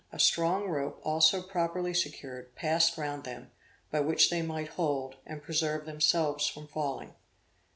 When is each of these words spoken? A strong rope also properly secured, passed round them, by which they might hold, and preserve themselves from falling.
A 0.11 0.19
strong 0.19 0.67
rope 0.67 0.99
also 1.03 1.43
properly 1.43 1.93
secured, 1.93 2.55
passed 2.55 2.97
round 2.97 3.23
them, 3.23 3.51
by 3.91 3.99
which 3.99 4.31
they 4.31 4.41
might 4.41 4.69
hold, 4.69 5.17
and 5.27 5.43
preserve 5.43 5.85
themselves 5.85 6.47
from 6.47 6.65
falling. 6.67 7.13